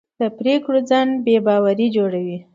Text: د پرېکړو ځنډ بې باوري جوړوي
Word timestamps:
د 0.19 0.21
پرېکړو 0.37 0.79
ځنډ 0.89 1.11
بې 1.25 1.37
باوري 1.45 1.87
جوړوي 1.95 2.37